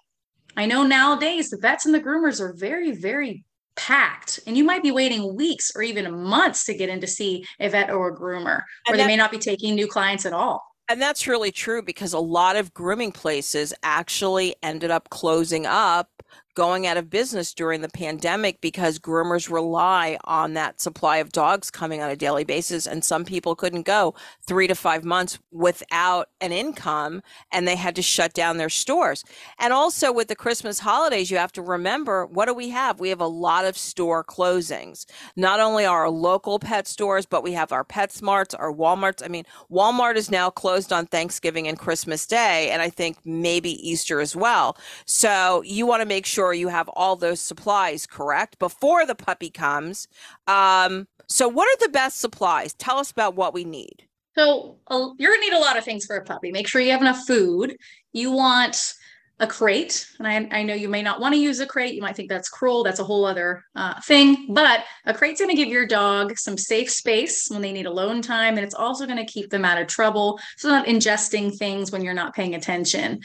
[0.56, 3.44] I know nowadays the vets and the groomers are very, very
[3.76, 7.44] packed, and you might be waiting weeks or even months to get in to see
[7.60, 10.62] a vet or a groomer, or they may not be taking new clients at all.
[10.88, 16.22] And that's really true because a lot of grooming places actually ended up closing up
[16.56, 21.70] going out of business during the pandemic because groomers rely on that supply of dogs
[21.70, 22.86] coming on a daily basis.
[22.86, 24.14] And some people couldn't go
[24.46, 29.22] three to five months without an income and they had to shut down their stores.
[29.58, 32.98] And also with the Christmas holidays, you have to remember what do we have?
[32.98, 35.04] We have a lot of store closings,
[35.36, 39.22] not only our local pet stores, but we have our PetSmarts, our Walmarts.
[39.22, 43.72] I mean, Walmart is now closed on Thanksgiving and Christmas Day, and I think maybe
[43.86, 44.78] Easter as well.
[45.04, 49.14] So you want to make sure sure you have all those supplies correct before the
[49.14, 50.08] puppy comes.
[50.46, 52.74] Um, so, what are the best supplies?
[52.74, 54.06] Tell us about what we need.
[54.36, 56.52] So, uh, you're gonna need a lot of things for a puppy.
[56.52, 57.76] Make sure you have enough food.
[58.12, 58.94] You want
[59.38, 61.94] a crate, and I, I know you may not want to use a crate.
[61.94, 62.82] You might think that's cruel.
[62.82, 64.46] That's a whole other uh, thing.
[64.54, 68.22] But a crate's going to give your dog some safe space when they need alone
[68.22, 70.38] time, and it's also going to keep them out of trouble.
[70.56, 73.20] So, not ingesting things when you're not paying attention.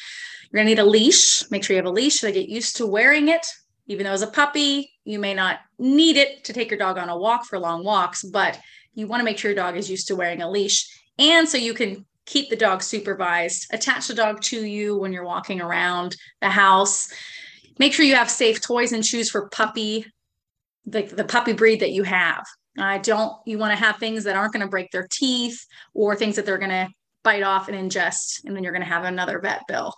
[0.52, 1.50] You're going to need a leash.
[1.50, 3.46] Make sure you have a leash so they get used to wearing it.
[3.88, 7.10] Even though as a puppy, you may not need it to take your dog on
[7.10, 8.60] a walk for long walks, but
[8.94, 10.88] you want to make sure your dog is used to wearing a leash.
[11.18, 15.26] And so you can keep the dog supervised, attach the dog to you when you're
[15.26, 17.12] walking around the house.
[17.80, 20.06] Make sure you have safe toys and shoes for puppy,
[20.86, 22.46] the, the puppy breed that you have.
[22.78, 26.16] I don't, you want to have things that aren't going to break their teeth or
[26.16, 26.90] things that they're going to
[27.24, 29.94] bite off and ingest, and then you're going to have another vet bill.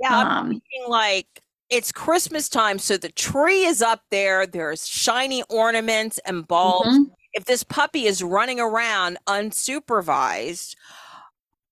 [0.00, 4.46] Yeah, um, like it's Christmas time, so the tree is up there.
[4.46, 6.88] There's shiny ornaments and bulbs.
[6.88, 7.10] Mhm.
[7.32, 10.74] If this puppy is running around unsupervised,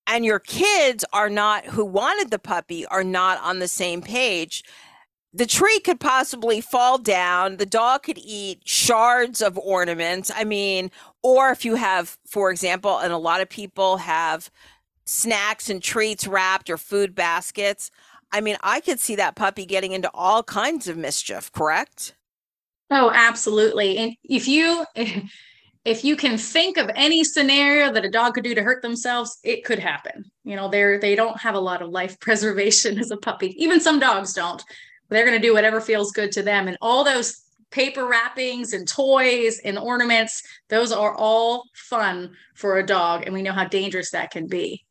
[0.07, 4.63] and your kids are not who wanted the puppy are not on the same page,
[5.33, 7.57] the tree could possibly fall down.
[7.57, 10.31] The dog could eat shards of ornaments.
[10.33, 10.89] I mean,
[11.21, 14.49] or if you have, for example, and a lot of people have
[15.09, 17.89] snacks and treats wrapped or food baskets.
[18.31, 22.15] I mean, I could see that puppy getting into all kinds of mischief, correct?
[22.91, 23.97] Oh, absolutely.
[23.97, 24.85] And if you
[25.85, 29.39] if you can think of any scenario that a dog could do to hurt themselves,
[29.43, 30.25] it could happen.
[30.43, 33.55] You know, they're they don't have a lot of life preservation as a puppy.
[33.61, 34.63] Even some dogs don't.
[35.09, 37.41] They're going to do whatever feels good to them and all those
[37.71, 43.41] paper wrappings and toys and ornaments, those are all fun for a dog and we
[43.41, 44.85] know how dangerous that can be.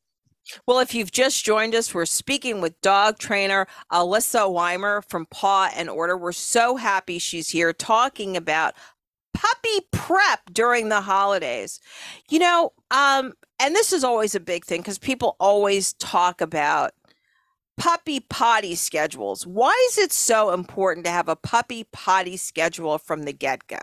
[0.67, 5.71] Well, if you've just joined us, we're speaking with dog trainer Elissa Weimer from Paw
[5.77, 6.17] and Order.
[6.17, 8.75] We're so happy she's here talking about
[9.35, 11.81] puppy prep during the holidays.
[12.29, 16.93] You know, um, and this is always a big thing because people always talk about
[17.77, 19.47] puppy potty schedules.
[19.47, 23.79] Why is it so important to have a puppy potty schedule from the get go?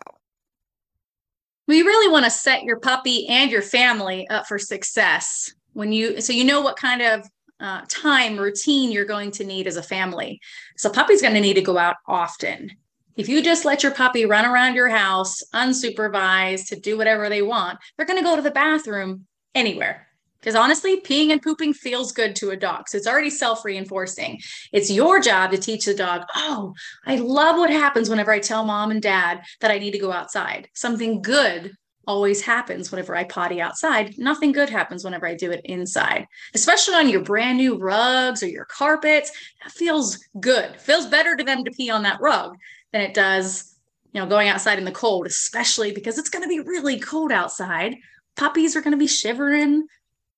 [1.68, 6.22] We really want to set your puppy and your family up for success when you
[6.22, 9.84] so you know what kind of uh, time routine you're going to need as a
[9.84, 10.40] family.
[10.78, 12.72] So puppy's going to need to go out often.
[13.16, 17.42] If you just let your puppy run around your house unsupervised to do whatever they
[17.42, 20.08] want, they're going to go to the bathroom anywhere.
[20.40, 22.88] Because honestly, peeing and pooping feels good to a dog.
[22.88, 24.40] So it's already self reinforcing.
[24.72, 26.74] It's your job to teach the dog, oh,
[27.06, 30.12] I love what happens whenever I tell mom and dad that I need to go
[30.12, 30.70] outside.
[30.74, 31.76] Something good
[32.08, 34.18] always happens whenever I potty outside.
[34.18, 38.48] Nothing good happens whenever I do it inside, especially on your brand new rugs or
[38.48, 39.32] your carpets.
[39.64, 40.76] That feels good.
[40.80, 42.56] Feels better to them to pee on that rug
[42.92, 43.76] than it does,
[44.14, 47.32] you know, going outside in the cold, especially because it's going to be really cold
[47.32, 47.96] outside.
[48.36, 49.88] Puppies are going to be shivering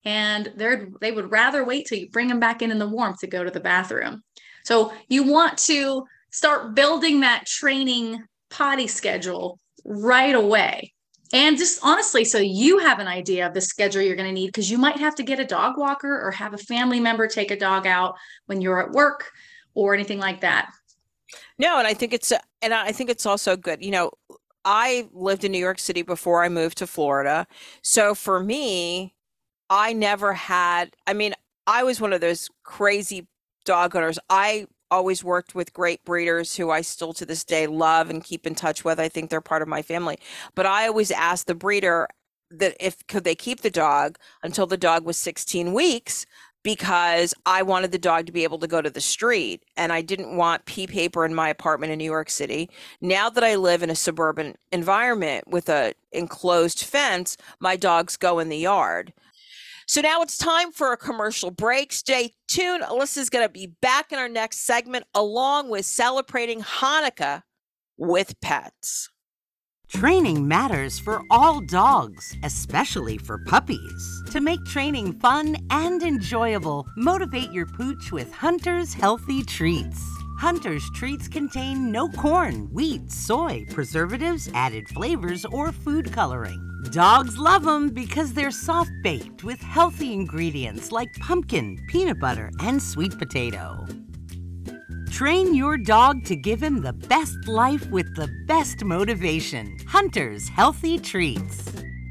[0.04, 3.18] and they're they would rather wait till you bring them back in in the warmth
[3.20, 4.22] to go to the bathroom.
[4.64, 10.92] So you want to start building that training potty schedule right away
[11.32, 14.46] and just honestly, so you have an idea of the schedule you're going to need
[14.46, 17.50] because you might have to get a dog walker or have a family member take
[17.50, 19.30] a dog out when you're at work
[19.74, 20.70] or anything like that.
[21.58, 23.84] No, and I think it's and I think it's also good.
[23.84, 24.10] You know,
[24.64, 27.46] I lived in New York City before I moved to Florida.
[27.82, 29.14] So for me,
[29.68, 31.34] I never had I mean,
[31.66, 33.26] I was one of those crazy
[33.64, 34.18] dog owners.
[34.30, 38.46] I always worked with great breeders who I still to this day love and keep
[38.46, 38.98] in touch with.
[38.98, 40.18] I think they're part of my family.
[40.54, 42.08] But I always asked the breeder
[42.50, 46.24] that if could they keep the dog until the dog was 16 weeks
[46.62, 50.02] because I wanted the dog to be able to go to the street and I
[50.02, 52.68] didn't want pee paper in my apartment in New York City.
[53.00, 58.38] Now that I live in a suburban environment with a enclosed fence, my dogs go
[58.38, 59.12] in the yard.
[59.88, 61.94] So now it's time for a commercial break.
[61.94, 62.82] Stay tuned.
[62.82, 67.42] Elissa's going to be back in our next segment along with celebrating Hanukkah
[67.96, 69.08] with pets.
[69.88, 74.22] Training matters for all dogs, especially for puppies.
[74.32, 80.17] To make training fun and enjoyable, motivate your pooch with Hunter's Healthy Treats.
[80.38, 86.64] Hunter's treats contain no corn, wheat, soy, preservatives, added flavors, or food coloring.
[86.92, 92.80] Dogs love them because they're soft baked with healthy ingredients like pumpkin, peanut butter, and
[92.80, 93.84] sweet potato.
[95.10, 99.76] Train your dog to give him the best life with the best motivation.
[99.88, 101.62] Hunter's Healthy Treats.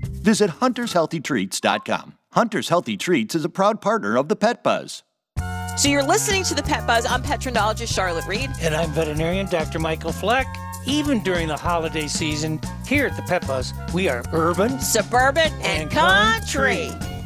[0.03, 2.17] Visit huntershealthytreats.com.
[2.33, 5.03] Hunter's Healthy Treats is a proud partner of the Pet Buzz.
[5.77, 7.05] So you're listening to the Pet Buzz.
[7.05, 8.49] I'm petrendologist Charlotte Reed.
[8.61, 9.77] And I'm veterinarian Dr.
[9.77, 10.47] Michael Fleck.
[10.87, 15.83] Even during the holiday season, here at the Pet Buzz, we are urban, suburban, and,
[15.83, 16.89] and country.
[16.89, 17.17] country.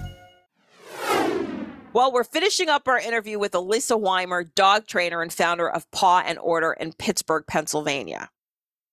[1.93, 6.21] Well, we're finishing up our interview with Elissa Weimer, dog trainer and founder of Paw
[6.25, 8.31] and Order in Pittsburgh, Pennsylvania.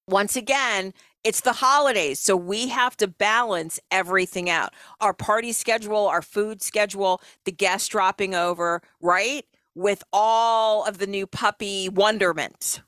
[0.06, 4.72] Once again, it's the holidays, so we have to balance everything out.
[5.00, 9.44] Our party schedule, our food schedule, the guests dropping over, right?
[9.74, 12.82] With all of the new puppy wonderment.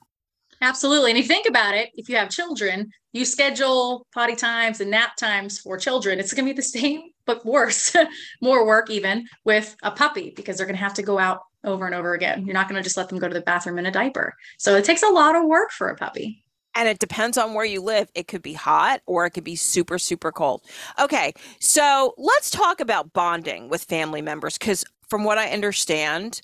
[0.62, 1.10] Absolutely.
[1.10, 4.90] And if you think about it, if you have children, you schedule potty times and
[4.90, 6.20] nap times for children.
[6.20, 7.96] It's going to be the same, but worse,
[8.42, 11.86] more work even with a puppy because they're going to have to go out over
[11.86, 12.44] and over again.
[12.44, 14.34] You're not going to just let them go to the bathroom in a diaper.
[14.58, 16.44] So it takes a lot of work for a puppy.
[16.74, 18.11] And it depends on where you live.
[18.14, 20.62] It could be hot or it could be super, super cold.
[21.00, 21.33] Okay.
[21.59, 26.40] So let's talk about bonding with family members because, from what I understand,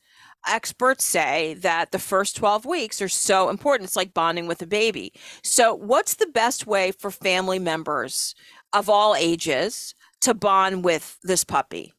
[0.47, 3.89] experts say that the first 12 weeks are so important.
[3.89, 5.13] It's like bonding with a baby.
[5.43, 8.35] So, what's the best way for family members
[8.73, 11.93] of all ages to bond with this puppy?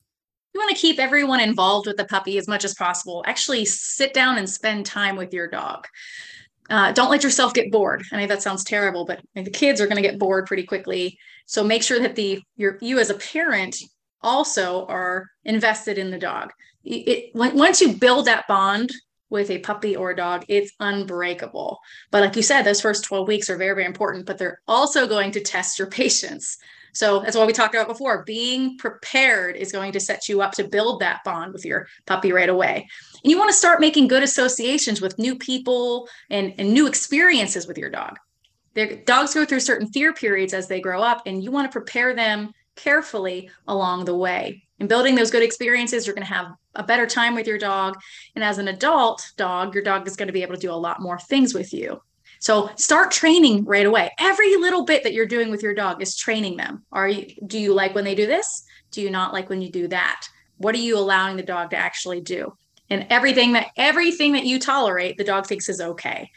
[0.54, 3.24] You want to keep everyone involved with the puppy as much as possible.
[3.28, 5.88] Actually, sit down and spend time with your dog.
[6.70, 8.04] Uh, don't let yourself get bored.
[8.12, 11.18] I know that sounds terrible, but the kids are going to get bored pretty quickly.
[11.46, 13.78] So make sure that the your you as a parent
[14.22, 16.52] also are invested in the dog.
[16.84, 18.92] It, once you build that bond
[19.30, 21.80] with a puppy or a dog, it's unbreakable.
[22.12, 25.08] But like you said, those first 12 weeks are very, very important, but they're also
[25.08, 26.58] going to test your patience.
[26.98, 28.24] So that's what we talked about before.
[28.24, 32.32] Being prepared is going to set you up to build that bond with your puppy
[32.32, 32.88] right away.
[33.24, 37.68] And you want to start making good associations with new people and, and new experiences
[37.68, 38.18] with your dog.
[38.74, 41.80] Their dogs go through certain fear periods as they grow up, and you want to
[41.80, 44.64] prepare them carefully along the way.
[44.80, 48.00] In building those good experiences, you're going to have a better time with your dog.
[48.34, 50.74] And as an adult dog, your dog is going to be able to do a
[50.74, 52.02] lot more things with you.
[52.40, 54.12] So start training right away.
[54.20, 56.84] Every little bit that you're doing with your dog is training them.
[56.92, 58.64] Are you do you like when they do this?
[58.92, 60.28] Do you not like when you do that?
[60.58, 62.54] What are you allowing the dog to actually do?
[62.90, 66.30] And everything that everything that you tolerate, the dog thinks is okay.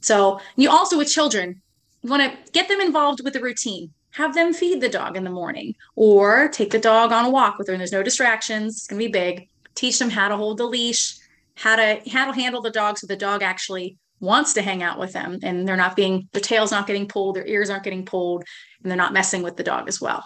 [0.00, 1.62] So you also with children,
[2.02, 5.24] you want to get them involved with the routine have them feed the dog in
[5.24, 8.76] the morning or take the dog on a walk with her and there's no distractions
[8.76, 11.16] it's to be big teach them how to hold the leash
[11.56, 14.98] how to how to handle the dog so the dog actually wants to hang out
[14.98, 18.04] with them and they're not being their tail's not getting pulled their ears aren't getting
[18.04, 18.44] pulled
[18.82, 20.24] and they're not messing with the dog as well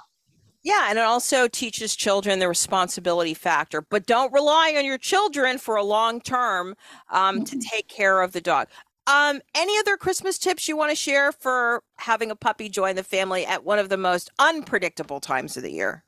[0.64, 5.56] yeah, and it also teaches children the responsibility factor, but don't rely on your children
[5.56, 6.74] for a long term
[7.10, 7.44] um, mm-hmm.
[7.44, 8.68] to take care of the dog.
[9.06, 13.02] Um, any other Christmas tips you want to share for having a puppy join the
[13.02, 16.04] family at one of the most unpredictable times of the year?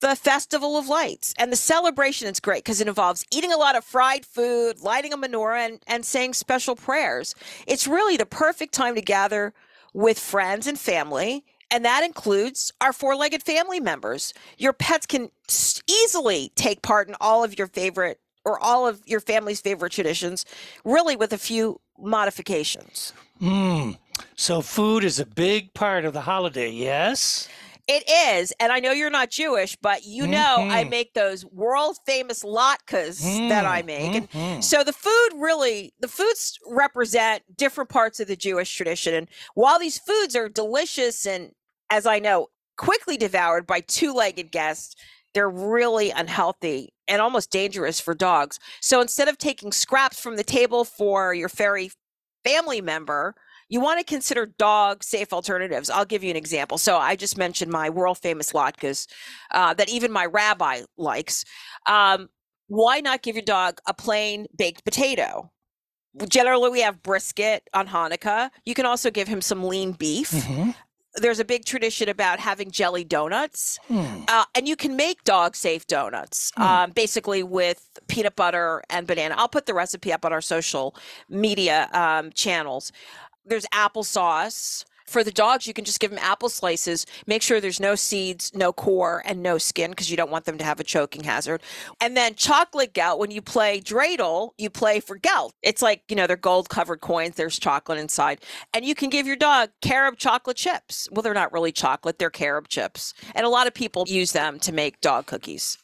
[0.00, 1.34] the Festival of Lights.
[1.36, 5.12] And the celebration is great because it involves eating a lot of fried food, lighting
[5.12, 7.34] a menorah, and, and saying special prayers.
[7.66, 9.52] It's really the perfect time to gather
[9.92, 14.34] with friends and family and that includes our four legged family members.
[14.58, 15.30] Your pets can
[15.88, 20.44] easily take part in all of your favorite or all of your family's favorite traditions,
[20.84, 23.12] really with a few modifications.
[23.40, 23.98] Mm.
[24.36, 27.48] So, food is a big part of the holiday, yes?
[27.88, 28.52] It is.
[28.60, 30.70] And I know you're not Jewish, but you know mm-hmm.
[30.70, 33.48] I make those world famous latkes mm-hmm.
[33.48, 34.12] that I make.
[34.12, 34.38] Mm-hmm.
[34.38, 39.14] And so the food really, the foods represent different parts of the Jewish tradition.
[39.14, 41.52] And while these foods are delicious and
[41.92, 44.96] as I know, quickly devoured by two legged guests.
[45.34, 48.58] They're really unhealthy and almost dangerous for dogs.
[48.80, 51.90] So instead of taking scraps from the table for your furry
[52.44, 53.34] family member,
[53.68, 55.90] you want to consider dog safe alternatives.
[55.90, 56.78] I'll give you an example.
[56.78, 59.06] So I just mentioned my world famous latkes
[59.50, 61.44] uh, that even my rabbi likes.
[61.86, 62.28] Um,
[62.68, 65.50] why not give your dog a plain baked potato?
[66.26, 68.50] Generally, we have brisket on Hanukkah.
[68.64, 70.30] You can also give him some lean beef.
[70.30, 70.70] Mm-hmm.
[71.16, 73.78] There's a big tradition about having jelly donuts.
[73.88, 74.22] Hmm.
[74.28, 79.34] Uh, and you can make dog safe donuts, um, basically with peanut butter and banana.
[79.36, 80.94] I'll put the recipe up on our social
[81.28, 82.92] media um, channels.
[83.44, 84.84] There's applesauce.
[85.12, 87.04] For the dogs, you can just give them apple slices.
[87.26, 90.56] Make sure there's no seeds, no core, and no skin because you don't want them
[90.56, 91.60] to have a choking hazard.
[92.00, 95.52] And then chocolate gelt, when you play dreidel, you play for gelt.
[95.60, 98.40] It's like, you know, they're gold covered coins, there's chocolate inside.
[98.72, 101.10] And you can give your dog carob chocolate chips.
[101.12, 103.12] Well, they're not really chocolate, they're carob chips.
[103.34, 105.76] And a lot of people use them to make dog cookies.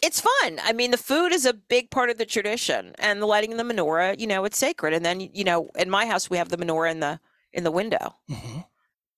[0.00, 0.60] It's fun.
[0.62, 3.58] I mean, the food is a big part of the tradition, and the lighting of
[3.58, 4.94] the menorah, you know, it's sacred.
[4.94, 7.18] And then, you know, in my house, we have the menorah in the
[7.52, 8.14] in the window.
[8.30, 8.60] Mm-hmm.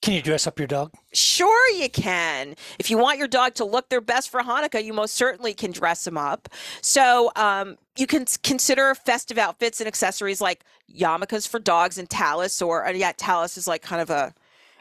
[0.00, 0.92] Can you dress up your dog?
[1.12, 2.54] Sure, you can.
[2.78, 5.72] If you want your dog to look their best for Hanukkah, you most certainly can
[5.72, 6.48] dress them up.
[6.82, 12.62] So um, you can consider festive outfits and accessories like yarmulkes for dogs and tallis,
[12.62, 14.34] or uh, yeah, tallis is like kind of a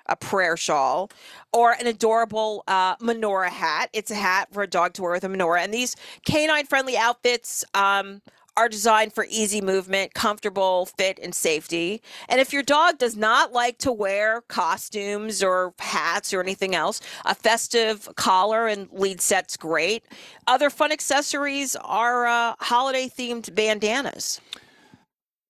[0.10, 1.10] a prayer shawl,
[1.52, 3.90] or an adorable uh, menorah hat.
[3.92, 7.66] It's a hat for a dog to wear with a menorah, and these canine-friendly outfits.
[7.74, 8.22] Um,
[8.58, 12.02] are designed for easy movement, comfortable fit, and safety.
[12.28, 17.00] And if your dog does not like to wear costumes or hats or anything else,
[17.26, 20.04] a festive collar and lead set's great.
[20.48, 24.42] Other fun accessories are uh, holiday themed bandanas.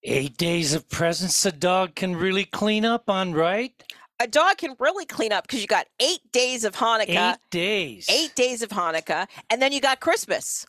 [0.04, 3.72] Eight days of presents a dog can really clean up on, right?
[4.20, 8.06] A dog can really clean up because you got eight days of Hanukkah, Eight days.
[8.10, 10.66] eight days of Hanukkah, and then you got Christmas.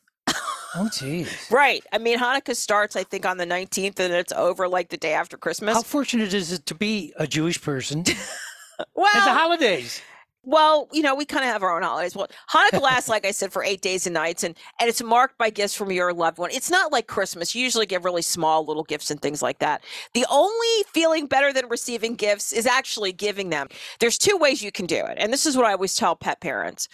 [0.76, 1.49] Oh, jeez.
[1.51, 1.84] Right.
[1.91, 5.13] I mean, Hanukkah starts, I think, on the 19th and it's over like the day
[5.13, 5.76] after Christmas.
[5.76, 8.03] How fortunate is it to be a Jewish person?
[8.95, 10.01] well, At the holidays.
[10.43, 12.15] Well, you know, we kind of have our own holidays.
[12.15, 15.38] Well, Hanukkah lasts, like I said, for eight days and nights, and and it's marked
[15.38, 16.49] by gifts from your loved one.
[16.51, 17.53] It's not like Christmas.
[17.53, 19.84] You usually give really small little gifts and things like that.
[20.13, 23.67] The only feeling better than receiving gifts is actually giving them.
[23.99, 26.39] There's two ways you can do it, and this is what I always tell pet
[26.39, 26.88] parents.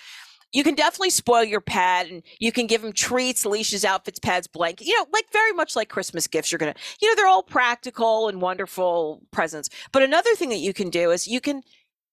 [0.56, 4.47] You can definitely spoil your pet, and you can give them treats, leashes, outfits, pads,
[4.47, 6.49] blankets, You know, like very much like Christmas gifts.
[6.49, 9.70] You're gonna, you know, they're all practical and wonderful presents.
[9.91, 11.62] But another thing that you can do is you can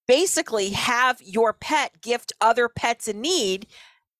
[0.09, 3.69] basically have your pet gift other pets in need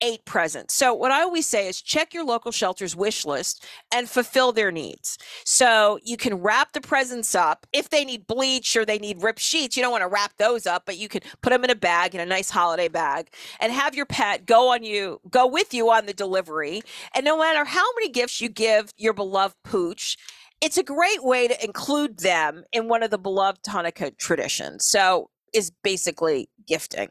[0.03, 0.75] eight presents.
[0.75, 4.73] So what I always say is check your local shelter's wish list and fulfill their
[4.73, 5.17] needs.
[5.45, 7.67] So you can wrap the presents up.
[7.73, 10.67] If they need bleach or they need ripped sheets, you don't want to wrap those
[10.67, 13.29] up, but you can put them in a bag in a nice holiday bag
[13.61, 16.83] and have your pet go on you go with you on the delivery.
[17.15, 20.17] And no matter how many gifts you give your beloved pooch,
[20.61, 24.85] it's a great way to include them in one of the beloved Hanukkah traditions.
[24.85, 27.09] So is basically gifting.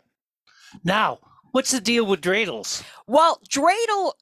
[0.83, 1.19] Now,
[1.51, 2.83] what's the deal with dreidels?
[3.07, 4.13] Well, dreidel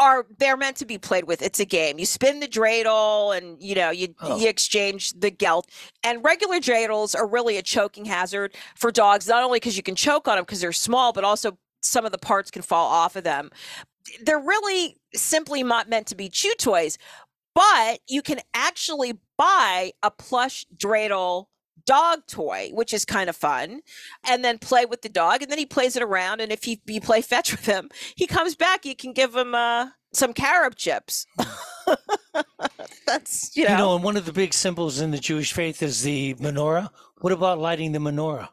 [0.00, 1.40] are they're meant to be played with.
[1.40, 1.98] It's a game.
[1.98, 4.36] You spin the dreidel and you know, you Oh.
[4.36, 5.68] you exchange the gelt.
[6.02, 9.94] And regular dreidels are really a choking hazard for dogs, not only because you can
[9.94, 13.14] choke on them because they're small, but also some of the parts can fall off
[13.14, 13.50] of them.
[14.22, 16.98] They're really simply not meant to be chew toys,
[17.54, 21.46] but you can actually buy a plush dreidel
[21.86, 23.80] dog toy, which is kind of fun,
[24.28, 25.42] and then play with the dog.
[25.42, 26.40] And then he plays it around.
[26.40, 28.84] And if he, you play fetch with him, he comes back.
[28.84, 31.26] You can give him uh, some carob chips.
[33.06, 33.70] That's, you know.
[33.70, 36.90] You know, and one of the big symbols in the Jewish faith is the menorah.
[37.20, 38.48] What about lighting the menorah?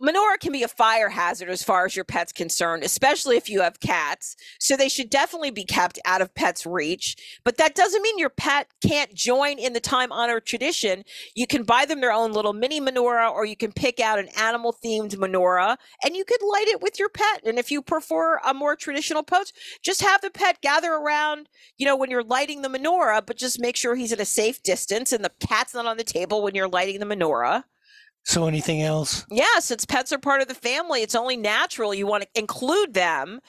[0.00, 3.62] Menorah can be a fire hazard as far as your pet's concerned, especially if you
[3.62, 4.36] have cats.
[4.60, 7.40] So they should definitely be kept out of pets' reach.
[7.44, 11.02] But that doesn't mean your pet can't join in the time honored tradition.
[11.34, 14.28] You can buy them their own little mini menorah, or you can pick out an
[14.38, 17.42] animal themed menorah and you could light it with your pet.
[17.44, 19.50] And if you prefer a more traditional approach,
[19.82, 23.60] just have the pet gather around, you know, when you're lighting the menorah, but just
[23.60, 26.54] make sure he's at a safe distance and the cat's not on the table when
[26.54, 27.64] you're lighting the menorah.
[28.28, 29.24] So anything else?
[29.30, 32.92] Yeah, since pets are part of the family, it's only natural you want to include
[32.92, 33.40] them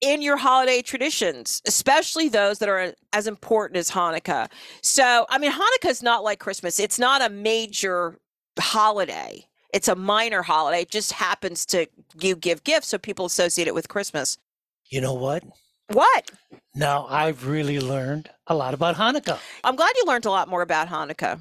[0.00, 4.50] in your holiday traditions, especially those that are as important as Hanukkah.
[4.82, 6.80] So, I mean, Hanukkah is not like Christmas.
[6.80, 8.18] It's not a major
[8.58, 9.46] holiday.
[9.74, 10.80] It's a minor holiday.
[10.80, 11.86] It just happens to
[12.18, 14.38] you give gifts, so people associate it with Christmas.
[14.86, 15.44] You know what?
[15.92, 16.30] What?
[16.74, 19.38] Now I've really learned a lot about Hanukkah.
[19.64, 21.40] I'm glad you learned a lot more about Hanukkah.